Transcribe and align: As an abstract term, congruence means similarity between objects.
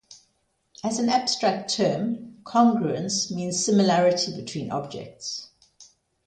As 0.83 0.97
an 0.97 1.09
abstract 1.09 1.75
term, 1.75 2.37
congruence 2.43 3.29
means 3.29 3.63
similarity 3.63 4.35
between 4.35 4.71
objects. 4.71 5.49